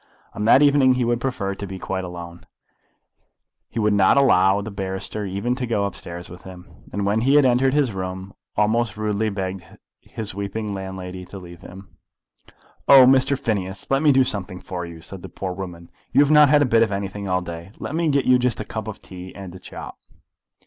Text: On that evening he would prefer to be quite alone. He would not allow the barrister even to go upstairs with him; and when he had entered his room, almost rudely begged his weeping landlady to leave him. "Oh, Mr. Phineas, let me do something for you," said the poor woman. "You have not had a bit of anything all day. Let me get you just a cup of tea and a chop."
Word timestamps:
On 0.33 0.45
that 0.45 0.63
evening 0.63 0.93
he 0.93 1.05
would 1.05 1.21
prefer 1.21 1.53
to 1.53 1.67
be 1.67 1.77
quite 1.77 2.03
alone. 2.03 2.47
He 3.69 3.77
would 3.77 3.93
not 3.93 4.17
allow 4.17 4.59
the 4.59 4.71
barrister 4.71 5.25
even 5.27 5.53
to 5.53 5.67
go 5.67 5.85
upstairs 5.85 6.27
with 6.27 6.41
him; 6.41 6.87
and 6.91 7.05
when 7.05 7.21
he 7.21 7.35
had 7.35 7.45
entered 7.45 7.75
his 7.75 7.91
room, 7.93 8.33
almost 8.57 8.97
rudely 8.97 9.29
begged 9.29 9.63
his 9.99 10.33
weeping 10.33 10.73
landlady 10.73 11.23
to 11.25 11.37
leave 11.37 11.61
him. 11.61 11.97
"Oh, 12.87 13.05
Mr. 13.05 13.37
Phineas, 13.37 13.91
let 13.91 14.01
me 14.01 14.11
do 14.11 14.23
something 14.23 14.59
for 14.59 14.87
you," 14.87 15.01
said 15.01 15.21
the 15.21 15.29
poor 15.29 15.53
woman. 15.53 15.91
"You 16.11 16.21
have 16.21 16.31
not 16.31 16.49
had 16.49 16.63
a 16.63 16.65
bit 16.65 16.81
of 16.81 16.91
anything 16.91 17.27
all 17.27 17.41
day. 17.41 17.69
Let 17.77 17.93
me 17.93 18.07
get 18.09 18.25
you 18.25 18.39
just 18.39 18.59
a 18.59 18.65
cup 18.65 18.87
of 18.87 19.03
tea 19.03 19.35
and 19.35 19.53
a 19.53 19.59
chop." 19.59 19.99